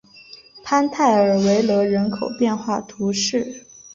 [0.63, 3.67] 潘泰尔维勒人口变化图示